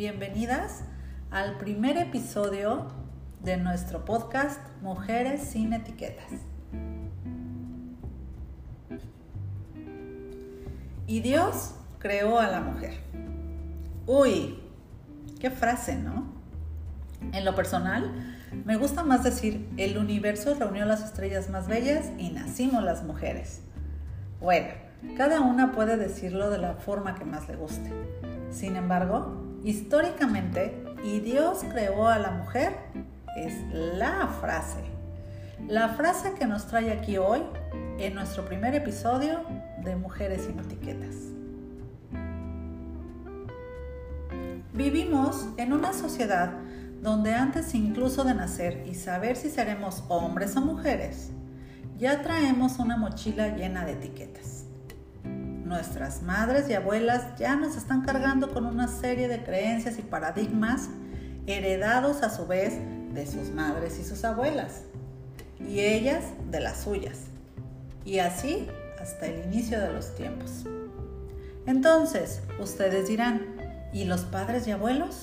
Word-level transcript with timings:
Bienvenidas 0.00 0.80
al 1.30 1.58
primer 1.58 1.98
episodio 1.98 2.86
de 3.42 3.58
nuestro 3.58 4.06
podcast 4.06 4.58
Mujeres 4.80 5.42
sin 5.42 5.74
Etiquetas. 5.74 6.30
Y 11.06 11.20
Dios 11.20 11.74
creó 11.98 12.38
a 12.38 12.46
la 12.46 12.62
mujer. 12.62 12.94
Uy, 14.06 14.62
qué 15.38 15.50
frase, 15.50 15.96
¿no? 15.96 16.32
En 17.34 17.44
lo 17.44 17.54
personal, 17.54 18.38
me 18.64 18.78
gusta 18.78 19.02
más 19.02 19.22
decir, 19.22 19.68
el 19.76 19.98
universo 19.98 20.54
reunió 20.54 20.86
las 20.86 21.04
estrellas 21.04 21.50
más 21.50 21.68
bellas 21.68 22.10
y 22.16 22.30
nacimos 22.30 22.82
las 22.82 23.04
mujeres. 23.04 23.60
Bueno, 24.40 24.68
cada 25.18 25.42
una 25.42 25.72
puede 25.72 25.98
decirlo 25.98 26.48
de 26.48 26.56
la 26.56 26.76
forma 26.76 27.16
que 27.16 27.26
más 27.26 27.46
le 27.50 27.56
guste. 27.56 27.92
Sin 28.50 28.76
embargo, 28.76 29.49
históricamente, 29.64 30.84
y 31.02 31.20
Dios 31.20 31.64
creó 31.70 32.08
a 32.08 32.18
la 32.18 32.30
mujer, 32.30 32.76
es 33.36 33.54
la 33.72 34.28
frase. 34.40 34.80
La 35.68 35.90
frase 35.90 36.34
que 36.34 36.46
nos 36.46 36.66
trae 36.66 36.92
aquí 36.92 37.18
hoy 37.18 37.42
en 37.98 38.14
nuestro 38.14 38.44
primer 38.44 38.74
episodio 38.74 39.40
de 39.84 39.96
Mujeres 39.96 40.42
sin 40.42 40.58
Etiquetas. 40.58 41.16
Vivimos 44.72 45.48
en 45.58 45.72
una 45.72 45.92
sociedad 45.92 46.52
donde 47.02 47.34
antes 47.34 47.74
incluso 47.74 48.24
de 48.24 48.34
nacer 48.34 48.84
y 48.86 48.94
saber 48.94 49.36
si 49.36 49.50
seremos 49.50 50.04
hombres 50.08 50.56
o 50.56 50.60
mujeres, 50.60 51.30
ya 51.98 52.22
traemos 52.22 52.78
una 52.78 52.96
mochila 52.96 53.56
llena 53.56 53.84
de 53.84 53.92
etiquetas. 53.92 54.64
Nuestras 55.70 56.24
madres 56.24 56.68
y 56.68 56.74
abuelas 56.74 57.38
ya 57.38 57.54
nos 57.54 57.76
están 57.76 58.00
cargando 58.02 58.52
con 58.52 58.66
una 58.66 58.88
serie 58.88 59.28
de 59.28 59.44
creencias 59.44 60.00
y 60.00 60.02
paradigmas 60.02 60.88
heredados 61.46 62.24
a 62.24 62.30
su 62.30 62.48
vez 62.48 62.74
de 63.14 63.24
sus 63.24 63.50
madres 63.50 63.96
y 64.00 64.02
sus 64.02 64.24
abuelas, 64.24 64.82
y 65.60 65.78
ellas 65.78 66.24
de 66.50 66.58
las 66.58 66.78
suyas, 66.78 67.18
y 68.04 68.18
así 68.18 68.66
hasta 69.00 69.26
el 69.26 69.44
inicio 69.44 69.78
de 69.78 69.92
los 69.92 70.12
tiempos. 70.16 70.64
Entonces, 71.66 72.42
ustedes 72.58 73.06
dirán, 73.06 73.40
¿y 73.92 74.06
los 74.06 74.22
padres 74.22 74.66
y 74.66 74.72
abuelos? 74.72 75.22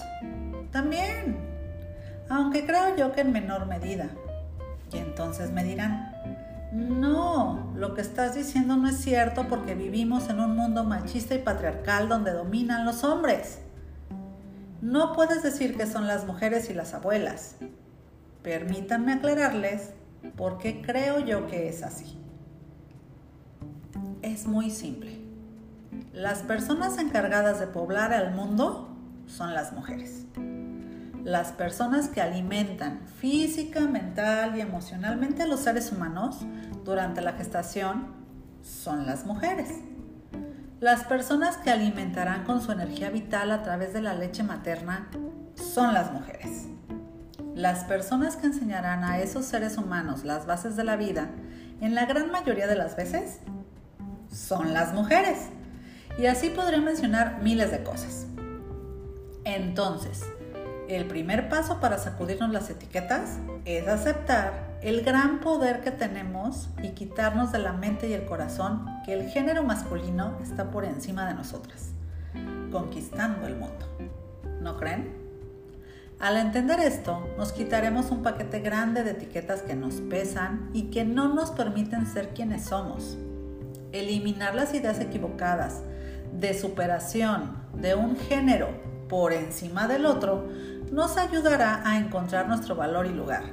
También, 0.71 1.39
aunque 2.29 2.65
creo 2.65 2.95
yo 2.95 3.11
que 3.11 3.19
en 3.19 3.33
menor 3.33 3.65
medida. 3.65 4.07
Y 4.93 4.99
entonces 4.99 5.51
me 5.51 5.65
dirán, 5.65 6.15
no, 6.71 7.71
lo 7.75 7.93
que 7.93 8.01
estás 8.01 8.35
diciendo 8.35 8.75
no 8.75 8.89
es 8.89 8.97
cierto 8.97 9.47
porque 9.47 9.73
vivimos 9.73 10.29
en 10.29 10.39
un 10.39 10.55
mundo 10.55 10.83
machista 10.83 11.33
y 11.33 11.39
patriarcal 11.39 12.09
donde 12.09 12.31
dominan 12.31 12.85
los 12.85 13.03
hombres. 13.03 13.59
No 14.81 15.13
puedes 15.13 15.43
decir 15.43 15.77
que 15.77 15.87
son 15.87 16.07
las 16.07 16.25
mujeres 16.25 16.69
y 16.69 16.73
las 16.73 16.93
abuelas. 16.93 17.55
Permítanme 18.43 19.13
aclararles 19.13 19.91
por 20.35 20.57
qué 20.57 20.81
creo 20.81 21.19
yo 21.19 21.47
que 21.47 21.69
es 21.69 21.83
así. 21.83 22.17
Es 24.21 24.45
muy 24.45 24.69
simple. 24.69 25.21
Las 26.13 26.39
personas 26.39 26.97
encargadas 26.97 27.59
de 27.59 27.67
poblar 27.67 28.13
al 28.13 28.35
mundo 28.35 28.89
son 29.25 29.53
las 29.53 29.73
mujeres 29.73 30.25
las 31.27 31.51
personas 31.51 32.07
que 32.07 32.21
alimentan 32.21 33.01
física, 33.19 33.81
mental 33.81 34.55
y 34.55 34.61
emocionalmente 34.61 35.43
a 35.43 35.45
los 35.45 35.59
seres 35.59 35.91
humanos 35.91 36.37
durante 36.85 37.19
la 37.19 37.33
gestación 37.33 38.13
son 38.61 39.05
las 39.05 39.25
mujeres. 39.25 39.67
Las 40.79 41.03
personas 41.03 41.57
que 41.57 41.69
alimentarán 41.69 42.45
con 42.45 42.61
su 42.61 42.71
energía 42.71 43.09
vital 43.09 43.51
a 43.51 43.61
través 43.61 43.91
de 43.91 44.01
la 44.01 44.13
leche 44.13 44.41
materna 44.41 45.09
son 45.55 45.93
las 45.93 46.13
mujeres. 46.13 46.67
Las 47.55 47.83
personas 47.83 48.37
que 48.37 48.47
enseñarán 48.47 49.03
a 49.03 49.19
esos 49.19 49.43
seres 49.43 49.77
humanos 49.77 50.23
las 50.23 50.45
bases 50.45 50.77
de 50.77 50.85
la 50.85 50.95
vida, 50.95 51.27
en 51.81 51.93
la 51.93 52.05
gran 52.05 52.31
mayoría 52.31 52.67
de 52.67 52.77
las 52.77 52.95
veces, 52.95 53.39
son 54.31 54.73
las 54.73 54.93
mujeres. 54.93 55.49
Y 56.17 56.27
así 56.27 56.49
podría 56.51 56.79
mencionar 56.79 57.41
miles 57.41 57.69
de 57.69 57.83
cosas. 57.83 58.27
Entonces, 59.43 60.23
el 60.87 61.05
primer 61.05 61.49
paso 61.49 61.79
para 61.79 61.97
sacudirnos 61.97 62.51
las 62.51 62.69
etiquetas 62.69 63.39
es 63.65 63.87
aceptar 63.87 64.77
el 64.81 65.01
gran 65.01 65.39
poder 65.39 65.81
que 65.81 65.91
tenemos 65.91 66.69
y 66.81 66.89
quitarnos 66.89 67.51
de 67.51 67.59
la 67.59 67.73
mente 67.73 68.07
y 68.07 68.13
el 68.13 68.25
corazón 68.25 68.85
que 69.05 69.13
el 69.13 69.27
género 69.27 69.63
masculino 69.63 70.37
está 70.41 70.71
por 70.71 70.85
encima 70.85 71.27
de 71.27 71.33
nosotras, 71.33 71.89
conquistando 72.71 73.47
el 73.47 73.55
mundo. 73.55 73.85
¿No 74.61 74.77
creen? 74.77 75.13
Al 76.19 76.37
entender 76.37 76.79
esto, 76.79 77.27
nos 77.37 77.51
quitaremos 77.51 78.09
un 78.09 78.23
paquete 78.23 78.59
grande 78.59 79.03
de 79.03 79.11
etiquetas 79.11 79.61
que 79.61 79.75
nos 79.75 79.95
pesan 79.95 80.69
y 80.73 80.83
que 80.83 81.05
no 81.05 81.27
nos 81.33 81.51
permiten 81.51 82.07
ser 82.07 82.29
quienes 82.29 82.65
somos. 82.65 83.17
Eliminar 83.91 84.55
las 84.55 84.73
ideas 84.73 84.99
equivocadas 84.99 85.81
de 86.33 86.53
superación 86.53 87.57
de 87.73 87.93
un 87.95 88.15
género 88.15 88.69
por 89.07 89.33
encima 89.33 89.87
del 89.87 90.05
otro 90.05 90.47
nos 90.91 91.17
ayudará 91.17 91.81
a 91.85 91.97
encontrar 91.97 92.47
nuestro 92.47 92.75
valor 92.75 93.05
y 93.05 93.13
lugar. 93.13 93.43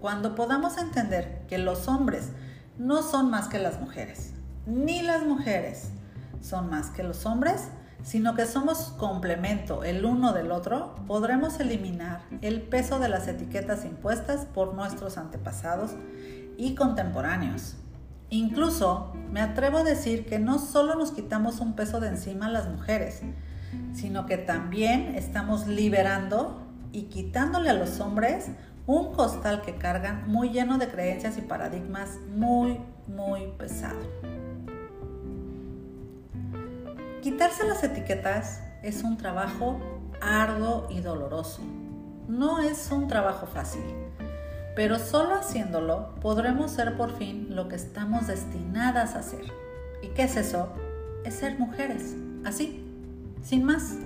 Cuando 0.00 0.34
podamos 0.34 0.78
entender 0.78 1.42
que 1.48 1.58
los 1.58 1.88
hombres 1.88 2.30
no 2.78 3.02
son 3.02 3.30
más 3.30 3.48
que 3.48 3.58
las 3.58 3.80
mujeres, 3.80 4.32
ni 4.66 5.02
las 5.02 5.24
mujeres 5.24 5.90
son 6.40 6.68
más 6.70 6.90
que 6.90 7.02
los 7.02 7.24
hombres, 7.26 7.68
sino 8.02 8.34
que 8.34 8.46
somos 8.46 8.94
complemento 8.98 9.84
el 9.84 10.04
uno 10.04 10.32
del 10.32 10.50
otro, 10.50 10.96
podremos 11.06 11.60
eliminar 11.60 12.22
el 12.40 12.62
peso 12.62 12.98
de 12.98 13.08
las 13.08 13.28
etiquetas 13.28 13.84
impuestas 13.84 14.44
por 14.46 14.74
nuestros 14.74 15.18
antepasados 15.18 15.92
y 16.56 16.74
contemporáneos. 16.74 17.76
Incluso 18.30 19.12
me 19.30 19.40
atrevo 19.40 19.78
a 19.78 19.84
decir 19.84 20.26
que 20.26 20.38
no 20.38 20.58
solo 20.58 20.94
nos 20.96 21.12
quitamos 21.12 21.60
un 21.60 21.74
peso 21.74 22.00
de 22.00 22.08
encima 22.08 22.48
las 22.48 22.68
mujeres, 22.68 23.20
sino 23.94 24.26
que 24.26 24.38
también 24.38 25.14
estamos 25.14 25.66
liberando 25.66 26.62
y 26.92 27.04
quitándole 27.04 27.70
a 27.70 27.74
los 27.74 28.00
hombres 28.00 28.48
un 28.86 29.12
costal 29.12 29.62
que 29.62 29.76
cargan 29.76 30.28
muy 30.28 30.50
lleno 30.50 30.78
de 30.78 30.88
creencias 30.88 31.38
y 31.38 31.42
paradigmas 31.42 32.18
muy, 32.34 32.80
muy 33.06 33.46
pesado. 33.58 34.00
Quitarse 37.22 37.66
las 37.66 37.84
etiquetas 37.84 38.60
es 38.82 39.04
un 39.04 39.16
trabajo 39.16 39.80
arduo 40.20 40.88
y 40.90 41.00
doloroso. 41.00 41.62
No 42.28 42.60
es 42.60 42.90
un 42.90 43.06
trabajo 43.06 43.46
fácil, 43.46 43.82
pero 44.74 44.98
solo 44.98 45.36
haciéndolo 45.36 46.14
podremos 46.16 46.70
ser 46.72 46.96
por 46.96 47.16
fin 47.16 47.54
lo 47.54 47.68
que 47.68 47.76
estamos 47.76 48.26
destinadas 48.26 49.14
a 49.14 49.22
ser. 49.22 49.44
¿Y 50.02 50.08
qué 50.08 50.24
es 50.24 50.36
eso? 50.36 50.72
Es 51.24 51.34
ser 51.34 51.58
mujeres, 51.58 52.16
así, 52.44 52.91
sin 53.42 53.64
más, 53.64 53.96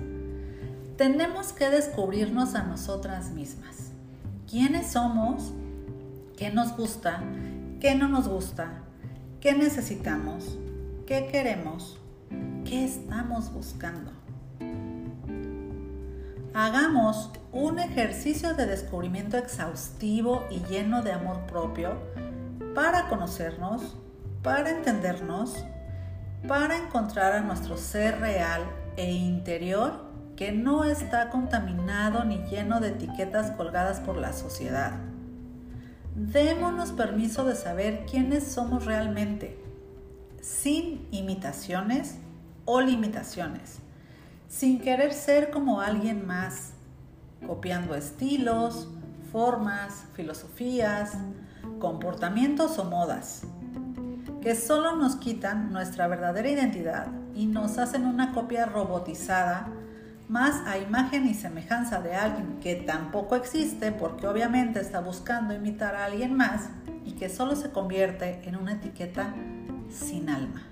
tenemos 0.97 1.53
que 1.53 1.69
descubrirnos 1.69 2.55
a 2.55 2.63
nosotras 2.63 3.31
mismas. 3.31 3.91
¿Quiénes 4.49 4.87
somos? 4.87 5.53
¿Qué 6.35 6.49
nos 6.49 6.75
gusta? 6.75 7.21
¿Qué 7.79 7.95
no 7.95 8.07
nos 8.07 8.27
gusta? 8.27 8.83
¿Qué 9.39 9.53
necesitamos? 9.53 10.57
¿Qué 11.05 11.27
queremos? 11.31 11.99
¿Qué 12.65 12.83
estamos 12.83 13.53
buscando? 13.53 14.11
Hagamos 16.53 17.29
un 17.51 17.77
ejercicio 17.77 18.55
de 18.55 18.65
descubrimiento 18.65 19.37
exhaustivo 19.37 20.47
y 20.49 20.59
lleno 20.61 21.03
de 21.03 21.11
amor 21.11 21.45
propio 21.45 21.97
para 22.73 23.07
conocernos, 23.09 23.95
para 24.41 24.71
entendernos, 24.71 25.63
para 26.47 26.77
encontrar 26.77 27.33
a 27.33 27.41
nuestro 27.41 27.77
ser 27.77 28.19
real 28.19 28.63
e 28.97 29.11
interior 29.11 30.05
que 30.35 30.51
no 30.51 30.83
está 30.83 31.29
contaminado 31.29 32.25
ni 32.25 32.39
lleno 32.49 32.79
de 32.79 32.89
etiquetas 32.89 33.51
colgadas 33.51 33.99
por 33.99 34.17
la 34.17 34.33
sociedad. 34.33 34.91
Démonos 36.15 36.91
permiso 36.91 37.45
de 37.45 37.55
saber 37.55 38.05
quiénes 38.05 38.43
somos 38.43 38.85
realmente, 38.85 39.57
sin 40.41 41.07
imitaciones 41.11 42.17
o 42.65 42.81
limitaciones, 42.81 43.79
sin 44.49 44.81
querer 44.81 45.13
ser 45.13 45.51
como 45.51 45.79
alguien 45.79 46.27
más, 46.27 46.73
copiando 47.45 47.95
estilos, 47.95 48.89
formas, 49.31 50.05
filosofías, 50.13 51.13
comportamientos 51.79 52.77
o 52.79 52.85
modas 52.85 53.43
que 54.41 54.55
solo 54.55 54.95
nos 54.95 55.15
quitan 55.17 55.71
nuestra 55.71 56.07
verdadera 56.07 56.49
identidad 56.49 57.07
y 57.37 57.45
nos 57.45 57.77
hacen 57.77 58.07
una 58.07 58.33
copia 58.33 58.65
robotizada 58.65 59.67
más 60.27 60.55
a 60.65 60.79
imagen 60.79 61.27
y 61.27 61.35
semejanza 61.35 62.01
de 62.01 62.15
alguien 62.15 62.59
que 62.59 62.75
tampoco 62.75 63.35
existe 63.35 63.91
porque 63.91 64.27
obviamente 64.27 64.79
está 64.79 65.01
buscando 65.01 65.53
imitar 65.53 65.95
a 65.95 66.05
alguien 66.05 66.33
más 66.33 66.69
y 67.05 67.11
que 67.11 67.29
solo 67.29 67.55
se 67.55 67.69
convierte 67.69 68.41
en 68.45 68.55
una 68.55 68.73
etiqueta 68.73 69.35
sin 69.91 70.29
alma. 70.29 70.63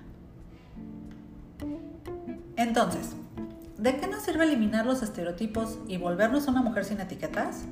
Entonces, 2.56 3.14
¿de 3.78 3.96
qué 3.96 4.08
nos 4.08 4.24
sirve 4.24 4.44
eliminar 4.44 4.84
los 4.84 5.02
estereotipos 5.02 5.78
y 5.86 5.98
volvernos 5.98 6.48
una 6.48 6.62
mujer 6.62 6.84
sin 6.84 7.00
etiquetas? 7.00 7.62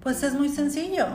Pues 0.00 0.22
es 0.22 0.32
muy 0.32 0.48
sencillo. 0.48 1.06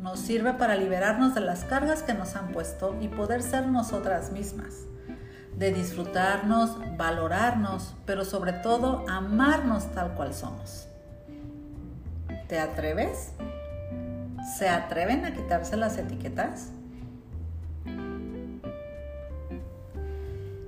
Nos 0.00 0.18
sirve 0.18 0.52
para 0.52 0.74
liberarnos 0.74 1.34
de 1.34 1.42
las 1.42 1.64
cargas 1.64 2.02
que 2.02 2.14
nos 2.14 2.34
han 2.34 2.50
puesto 2.50 2.96
y 3.00 3.06
poder 3.08 3.42
ser 3.42 3.68
nosotras 3.68 4.32
mismas. 4.32 4.90
De 5.60 5.72
disfrutarnos, 5.72 6.78
valorarnos, 6.96 7.94
pero 8.06 8.24
sobre 8.24 8.54
todo 8.54 9.04
amarnos 9.10 9.92
tal 9.92 10.14
cual 10.14 10.32
somos. 10.32 10.88
¿Te 12.48 12.58
atreves? 12.58 13.32
¿Se 14.56 14.70
atreven 14.70 15.26
a 15.26 15.34
quitarse 15.34 15.76
las 15.76 15.98
etiquetas? 15.98 16.70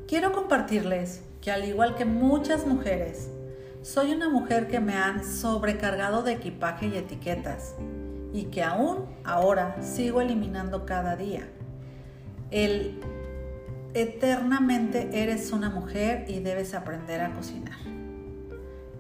Quiero 0.07 0.33
compartirles 0.33 1.23
que 1.41 1.51
al 1.51 1.65
igual 1.65 1.95
que 1.95 2.05
muchas 2.05 2.67
mujeres, 2.67 3.31
soy 3.81 4.13
una 4.13 4.29
mujer 4.29 4.69
que 4.69 4.79
me 4.79 4.93
han 4.93 5.25
sobrecargado 5.25 6.23
de 6.23 6.33
equipaje 6.33 6.89
y 6.89 6.99
etiquetas 6.99 7.77
y 8.35 8.45
que 8.45 8.63
aún 8.63 9.07
ahora 9.25 9.75
sigo 9.81 10.21
eliminando 10.21 10.85
cada 10.85 11.17
día. 11.17 11.49
El 12.51 13.01
eternamente 13.95 15.23
eres 15.23 15.53
una 15.53 15.71
mujer 15.71 16.25
y 16.29 16.41
debes 16.41 16.75
aprender 16.75 17.21
a 17.21 17.35
cocinar. 17.35 17.79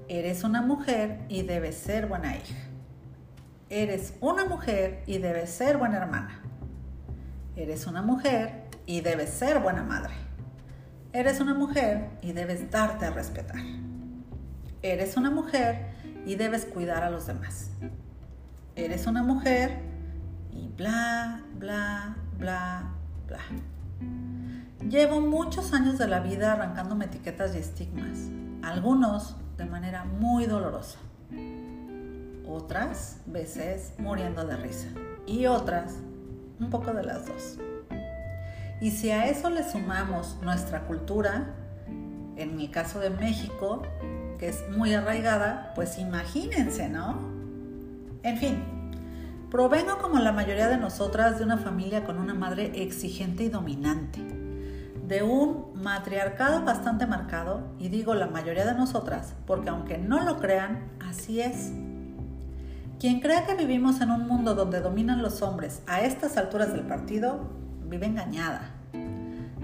Eres 0.08 0.44
una 0.44 0.62
mujer 0.62 1.20
y 1.28 1.42
debes 1.42 1.76
ser 1.76 2.06
buena 2.06 2.36
hija. 2.36 2.56
Eres 3.70 4.14
una 4.20 4.44
mujer 4.44 5.02
y 5.06 5.18
debes 5.18 5.50
ser 5.50 5.78
buena 5.78 5.96
hermana. 5.96 6.42
Eres 7.56 7.86
una 7.86 8.02
mujer 8.02 8.64
y 8.84 9.00
debes 9.00 9.30
ser 9.30 9.60
buena 9.60 9.82
madre. 9.82 10.14
Eres 11.14 11.40
una 11.40 11.54
mujer 11.54 12.10
y 12.20 12.32
debes 12.32 12.70
darte 12.70 13.06
a 13.06 13.10
respetar. 13.10 13.62
Eres 14.82 15.16
una 15.16 15.30
mujer 15.30 15.92
y 16.26 16.34
debes 16.34 16.64
cuidar 16.66 17.02
a 17.02 17.10
los 17.10 17.26
demás. 17.26 17.70
Eres 18.76 19.06
una 19.06 19.22
mujer 19.22 19.78
y 20.50 20.68
bla, 20.68 21.42
bla, 21.58 22.16
bla, 22.38 22.90
bla. 23.26 23.40
Llevo 24.92 25.22
muchos 25.22 25.72
años 25.72 25.96
de 25.96 26.06
la 26.06 26.20
vida 26.20 26.52
arrancándome 26.52 27.06
etiquetas 27.06 27.54
y 27.54 27.58
estigmas, 27.58 28.28
algunos 28.62 29.36
de 29.56 29.64
manera 29.64 30.04
muy 30.04 30.44
dolorosa, 30.44 30.98
otras 32.46 33.22
veces 33.24 33.94
muriendo 33.96 34.44
de 34.44 34.54
risa 34.58 34.88
y 35.26 35.46
otras 35.46 35.94
un 36.60 36.68
poco 36.68 36.92
de 36.92 37.04
las 37.04 37.26
dos. 37.26 37.56
Y 38.82 38.90
si 38.90 39.10
a 39.10 39.28
eso 39.28 39.48
le 39.48 39.66
sumamos 39.66 40.36
nuestra 40.42 40.82
cultura, 40.82 41.54
en 42.36 42.54
mi 42.54 42.68
caso 42.68 43.00
de 43.00 43.08
México, 43.08 43.80
que 44.38 44.50
es 44.50 44.62
muy 44.76 44.92
arraigada, 44.92 45.72
pues 45.74 45.98
imagínense, 45.98 46.90
¿no? 46.90 47.18
En 48.22 48.36
fin, 48.36 48.62
provengo 49.50 49.96
como 50.02 50.18
la 50.18 50.32
mayoría 50.32 50.68
de 50.68 50.76
nosotras 50.76 51.38
de 51.38 51.44
una 51.46 51.56
familia 51.56 52.04
con 52.04 52.18
una 52.18 52.34
madre 52.34 52.82
exigente 52.82 53.44
y 53.44 53.48
dominante, 53.48 54.41
de 55.06 55.22
un 55.22 55.72
matriarcado 55.74 56.64
bastante 56.64 57.06
marcado, 57.06 57.62
y 57.78 57.88
digo 57.88 58.14
la 58.14 58.28
mayoría 58.28 58.64
de 58.64 58.74
nosotras, 58.74 59.34
porque 59.46 59.68
aunque 59.68 59.98
no 59.98 60.20
lo 60.22 60.38
crean, 60.38 60.90
así 61.00 61.40
es. 61.40 61.72
Quien 63.00 63.20
crea 63.20 63.44
que 63.44 63.54
vivimos 63.54 64.00
en 64.00 64.12
un 64.12 64.28
mundo 64.28 64.54
donde 64.54 64.80
dominan 64.80 65.22
los 65.22 65.42
hombres 65.42 65.82
a 65.88 66.02
estas 66.02 66.36
alturas 66.36 66.72
del 66.72 66.82
partido, 66.82 67.40
vive 67.88 68.06
engañada. 68.06 68.70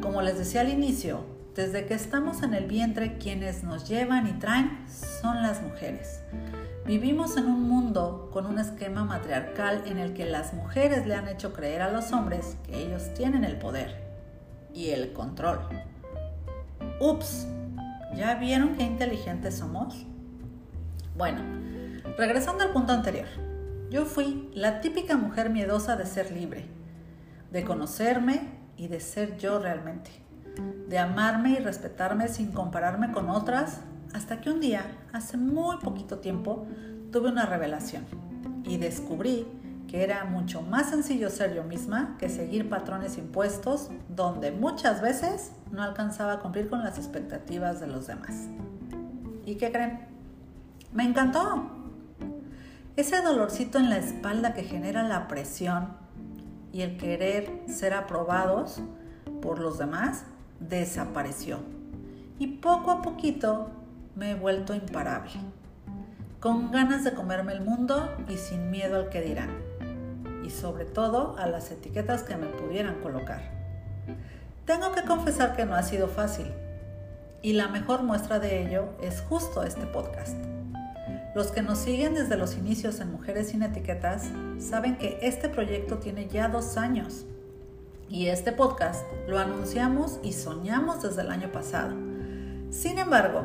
Como 0.03 0.23
les 0.23 0.39
decía 0.39 0.63
al 0.63 0.71
inicio, 0.71 1.25
desde 1.55 1.87
que 1.87 1.95
estamos 1.95 2.43
en 2.43 2.55
el 2.55 2.67
vientre 2.67 3.19
quienes 3.19 3.63
nos 3.63 3.89
llevan 3.89 4.27
y 4.27 4.33
traen 4.33 4.85
son 4.89 5.41
las 5.43 5.63
mujeres. 5.63 6.21
Vivimos 6.85 7.37
en 7.37 7.47
un 7.47 7.63
mundo 7.63 8.31
con 8.33 8.47
un 8.47 8.59
esquema 8.59 9.05
matriarcal 9.05 9.83
en 9.87 9.99
el 9.99 10.15
que 10.15 10.25
las 10.25 10.53
mujeres 10.53 11.07
le 11.07 11.15
han 11.15 11.29
hecho 11.29 11.53
creer 11.53 11.83
a 11.83 11.93
los 11.93 12.13
hombres 12.13 12.57
que 12.65 12.87
ellos 12.87 13.13
tienen 13.15 13.45
el 13.45 13.57
poder 13.57 14.08
y 14.79 14.91
el 14.91 15.13
control. 15.13 15.59
Ups, 17.01 17.49
¿ya 18.15 18.37
vieron 18.37 18.77
qué 18.77 18.85
inteligentes 18.85 19.57
somos? 19.57 20.07
Bueno, 21.17 21.41
regresando 22.17 22.63
al 22.63 22.71
punto 22.71 22.93
anterior, 22.93 23.27
yo 23.91 24.05
fui 24.05 24.49
la 24.55 24.81
típica 24.81 25.17
mujer 25.17 25.51
miedosa 25.51 25.97
de 25.97 26.07
ser 26.07 26.31
libre, 26.31 26.67
de 27.51 27.65
conocerme 27.65 28.53
y 28.77 28.87
de 28.87 29.01
ser 29.01 29.37
yo 29.37 29.59
realmente, 29.59 30.13
de 30.89 30.99
amarme 31.01 31.51
y 31.51 31.57
respetarme 31.57 32.29
sin 32.29 32.53
compararme 32.53 33.11
con 33.11 33.31
otras, 33.31 33.81
hasta 34.15 34.41
que 34.41 34.51
un 34.51 34.61
día, 34.61 34.85
hace 35.13 35.37
muy 35.37 35.79
poquito 35.79 36.21
tiempo, 36.21 36.69
tuve 37.11 37.31
una 37.31 37.47
revelación 37.47 38.05
y 38.63 38.77
descubrí 38.77 39.45
que 39.89 40.05
era 40.05 40.25
mucho 40.25 40.61
más 40.61 40.91
sencillo 40.91 41.31
ser 41.31 41.55
yo 41.55 41.65
misma 41.65 42.17
que 42.19 42.29
seguir 42.29 42.69
patrones 42.69 43.17
impuestos 43.17 43.89
donde 44.09 44.53
muchas 44.53 45.01
veces 45.01 45.53
no 45.73 45.83
alcanzaba 45.83 46.35
a 46.35 46.39
cumplir 46.41 46.69
con 46.69 46.85
las 46.85 46.99
expectativas 46.99 47.81
de 47.81 47.87
los 47.87 48.07
demás. 48.07 48.49
¿Y 49.47 49.55
qué 49.57 49.73
creen? 49.73 50.01
Me 50.93 51.05
encantó. 51.05 51.71
Ese 52.97 53.23
dolorcito 53.23 53.79
en 53.79 53.89
la 53.89 53.97
espalda 53.97 54.53
que 54.53 54.63
genera 54.63 55.03
la 55.05 55.27
presión 55.27 55.97
y 56.73 56.83
el 56.83 56.99
querer 56.99 57.63
ser 57.67 57.95
aprobados 57.95 58.83
por 59.41 59.59
los 59.59 59.79
demás 59.79 60.25
desapareció. 60.61 61.61
Y 62.39 62.59
poco 62.59 62.91
a 62.91 63.01
poquito 63.01 63.71
me 64.17 64.33
he 64.33 64.35
vuelto 64.35 64.75
imparable, 64.75 65.33
con 66.41 66.71
ganas 66.71 67.05
de 67.05 67.15
comerme 67.15 67.53
el 67.53 67.63
mundo 67.63 68.17
y 68.29 68.37
sin 68.37 68.71
miedo 68.71 68.97
al 68.97 69.09
que 69.09 69.23
dirán, 69.23 69.68
y 70.49 70.51
sobre 70.51 70.87
todo 70.87 71.37
a 71.39 71.47
las 71.47 71.71
etiquetas 71.71 72.23
que 72.23 72.35
me 72.35 72.47
pudieran 72.47 73.03
colocar. 73.03 73.43
Tengo 74.65 74.93
que 74.93 75.03
confesar 75.03 75.55
que 75.55 75.67
no 75.67 75.75
ha 75.75 75.83
sido 75.83 76.09
fácil, 76.09 76.47
y 77.43 77.53
la 77.53 77.69
mejor 77.69 78.03
muestra 78.03 78.39
de 78.39 78.63
ello 78.63 78.89
es 79.03 79.21
justo 79.21 79.63
este 79.63 79.85
podcast. 79.85 80.39
Los 81.35 81.49
que 81.49 81.61
nos 81.61 81.79
siguen 81.79 82.15
desde 82.15 82.39
los 82.39 82.57
inicios 82.57 82.99
en 83.01 83.13
Mujeres 83.13 83.49
sin 83.49 83.63
Etiquetas 83.63 84.31
saben 84.59 84.97
que 84.97 85.19
este 85.21 85.51
proyecto 85.51 85.99
tiene 85.99 86.29
ya 86.29 86.49
dos 86.49 86.79
años 86.79 87.27
y 88.09 88.29
este 88.29 88.53
podcast 88.53 89.05
lo 89.29 89.39
anunciamos 89.39 90.19
y 90.23 90.33
soñamos 90.33 91.03
desde 91.03 91.21
el 91.21 91.31
año 91.31 91.53
pasado. 91.53 91.95
Sin 92.71 92.99
embargo, 92.99 93.43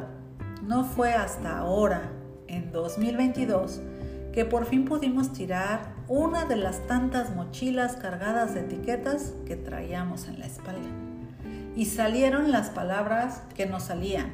no 0.64 0.86
fue 0.86 1.14
hasta 1.14 1.58
ahora, 1.58 2.14
en 2.48 2.72
2022, 2.72 3.82
que 4.34 4.46
por 4.46 4.66
fin 4.66 4.86
pudimos 4.86 5.32
tirar 5.32 5.94
una 6.08 6.46
de 6.46 6.56
las 6.56 6.86
tantas 6.88 7.36
mochilas 7.36 7.96
cargadas 7.96 8.56
de 8.56 8.62
etiquetas 8.62 9.34
que 9.46 9.56
traíamos 9.56 10.28
en 10.28 10.40
la 10.40 10.48
espalda. 10.48 10.90
Y 11.76 11.86
salieron 11.86 12.52
las 12.52 12.70
palabras 12.70 13.44
que 13.56 13.68
nos 13.68 13.84
salían, 13.84 14.34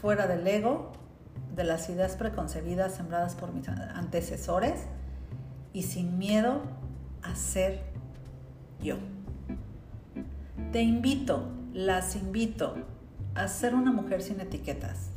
fuera 0.00 0.26
del 0.26 0.46
ego, 0.46 0.92
de 1.54 1.64
las 1.64 1.88
ideas 1.88 2.16
preconcebidas 2.16 2.94
sembradas 2.94 3.34
por 3.34 3.52
mis 3.52 3.68
antecesores 3.68 4.86
y 5.72 5.82
sin 5.84 6.18
miedo 6.18 6.62
a 7.22 7.36
ser 7.36 7.82
yo. 8.82 8.96
Te 10.72 10.82
invito, 10.82 11.48
las 11.72 12.16
invito 12.16 12.74
a 13.34 13.46
ser 13.46 13.74
una 13.74 13.92
mujer 13.92 14.22
sin 14.22 14.40
etiquetas, 14.40 15.10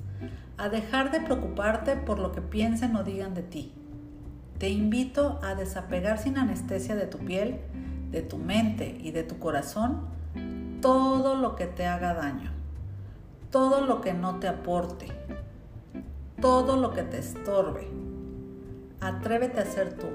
a 0.58 0.70
dejar 0.70 1.12
de 1.12 1.22
preocuparte 1.22 1.96
por 1.96 2.20
lo 2.20 2.32
que 2.32 2.41
piensen 2.41 2.96
o 2.96 3.03
digan 3.03 3.34
de 3.34 3.43
ti. 3.43 3.74
Te 4.63 4.70
invito 4.70 5.41
a 5.43 5.55
desapegar 5.55 6.17
sin 6.17 6.38
anestesia 6.38 6.96
de 6.96 7.05
tu 7.05 7.17
piel, 7.17 7.60
de 8.12 8.22
tu 8.22 8.38
mente 8.38 8.98
y 8.98 9.12
de 9.12 9.24
tu 9.24 9.38
corazón 9.38 10.08
todo 10.82 11.36
lo 11.36 11.58
que 11.58 11.65
te 11.65 11.86
haga 11.86 12.13
daño, 12.13 12.50
todo 13.51 13.82
lo 13.82 14.00
que 14.00 14.13
no 14.13 14.39
te 14.39 14.48
aporte, 14.48 15.08
todo 16.39 16.77
lo 16.77 16.93
que 16.93 17.03
te 17.03 17.17
estorbe. 17.17 17.89
Atrévete 19.01 19.60
a 19.60 19.65
ser 19.65 19.98
tú. 19.98 20.08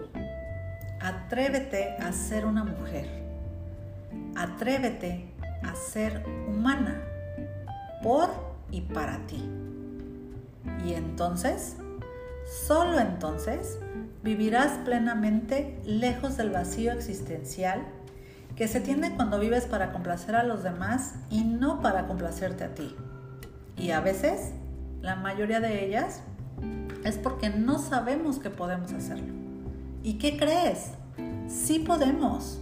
Atrévete 0.99 1.97
a 2.01 2.11
ser 2.13 2.47
una 2.47 2.65
mujer. 2.65 3.07
Atrévete 4.35 5.31
a 5.63 5.75
ser 5.75 6.25
humana 6.49 7.03
por 8.03 8.31
y 8.71 8.81
para 8.81 9.19
ti. 9.27 9.45
Y 10.87 10.95
entonces, 10.95 11.77
solo 12.67 12.99
entonces, 12.99 13.79
vivirás 14.29 14.73
plenamente 14.85 15.81
lejos 15.87 16.37
del 16.37 16.51
vacío 16.51 16.93
existencial 16.93 17.81
que 18.57 18.69
se 18.69 18.79
tiene 18.79 19.17
cuando 19.17 19.41
vives 19.41 19.65
para 19.65 19.91
complacer 19.91 20.37
a 20.37 20.43
los 20.43 20.63
demás 20.63 21.15
y 21.31 21.45
no 21.45 21.81
para 21.81 22.07
complacerte 22.07 22.65
a 22.65 22.75
ti. 22.75 22.95
Y 23.79 23.93
a 23.93 24.01
veces 24.01 24.53
la 25.01 25.17
mayoría 25.17 25.61
de 25.61 25.83
ellas, 25.87 26.21
es 27.05 27.17
porque 27.17 27.49
no 27.49 27.79
sabemos 27.79 28.39
que 28.39 28.51
podemos 28.51 28.93
hacerlo. 28.93 29.33
¿Y 30.03 30.19
qué 30.19 30.37
crees? 30.37 30.91
Sí 31.49 31.79
podemos. 31.79 32.61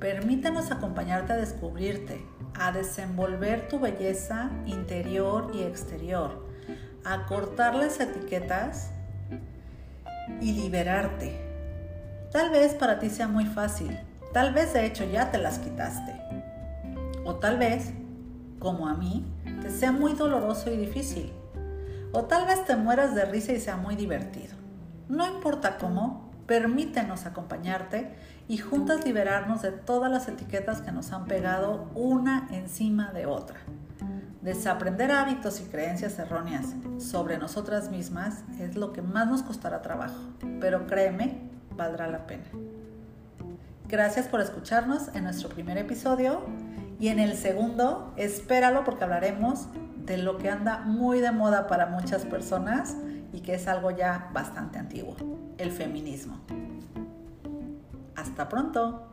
Permítanos 0.00 0.72
acompañarte 0.72 1.34
a 1.34 1.36
descubrirte, 1.36 2.20
a 2.58 2.72
desenvolver 2.72 3.68
tu 3.68 3.78
belleza 3.78 4.50
interior 4.66 5.52
y 5.54 5.62
exterior, 5.62 6.48
a 7.04 7.26
cortar 7.26 7.76
las 7.76 8.00
etiquetas 8.00 8.90
y 10.40 10.52
liberarte. 10.52 11.40
Tal 12.32 12.50
vez 12.50 12.74
para 12.74 12.98
ti 12.98 13.10
sea 13.10 13.28
muy 13.28 13.46
fácil, 13.46 13.98
tal 14.32 14.52
vez 14.52 14.72
de 14.72 14.86
hecho 14.86 15.04
ya 15.04 15.30
te 15.30 15.38
las 15.38 15.58
quitaste. 15.58 16.14
O 17.24 17.36
tal 17.36 17.58
vez, 17.58 17.92
como 18.58 18.88
a 18.88 18.94
mí, 18.94 19.24
te 19.62 19.70
sea 19.70 19.92
muy 19.92 20.14
doloroso 20.14 20.70
y 20.72 20.76
difícil. 20.76 21.32
O 22.12 22.24
tal 22.24 22.46
vez 22.46 22.64
te 22.64 22.76
mueras 22.76 23.14
de 23.14 23.24
risa 23.24 23.52
y 23.52 23.60
sea 23.60 23.76
muy 23.76 23.96
divertido. 23.96 24.54
No 25.08 25.26
importa 25.26 25.78
cómo, 25.78 26.30
permítenos 26.46 27.26
acompañarte 27.26 28.14
y 28.48 28.56
juntas 28.58 29.04
liberarnos 29.04 29.62
de 29.62 29.72
todas 29.72 30.10
las 30.10 30.28
etiquetas 30.28 30.80
que 30.80 30.92
nos 30.92 31.12
han 31.12 31.26
pegado 31.26 31.90
una 31.94 32.48
encima 32.50 33.12
de 33.12 33.26
otra. 33.26 33.60
Desaprender 34.42 35.10
hábitos 35.10 35.60
y 35.60 35.64
creencias 35.64 36.18
erróneas 36.18 36.66
sobre 36.98 37.38
nosotras 37.38 37.90
mismas 37.90 38.44
es 38.60 38.76
lo 38.76 38.92
que 38.92 39.02
más 39.02 39.26
nos 39.26 39.42
costará 39.42 39.82
trabajo, 39.82 40.16
pero 40.60 40.86
créeme, 40.86 41.40
valdrá 41.76 42.06
la 42.06 42.26
pena. 42.26 42.44
Gracias 43.88 44.28
por 44.28 44.40
escucharnos 44.40 45.08
en 45.14 45.24
nuestro 45.24 45.48
primer 45.48 45.76
episodio 45.76 46.42
y 47.00 47.08
en 47.08 47.18
el 47.18 47.36
segundo, 47.36 48.12
espéralo 48.16 48.84
porque 48.84 49.04
hablaremos 49.04 49.66
de 50.04 50.18
lo 50.18 50.38
que 50.38 50.50
anda 50.50 50.80
muy 50.80 51.20
de 51.20 51.32
moda 51.32 51.66
para 51.66 51.86
muchas 51.86 52.24
personas 52.24 52.96
y 53.32 53.40
que 53.40 53.54
es 53.54 53.66
algo 53.66 53.90
ya 53.90 54.30
bastante 54.32 54.78
antiguo, 54.78 55.16
el 55.58 55.72
feminismo. 55.72 56.38
Hasta 58.14 58.48
pronto. 58.48 59.10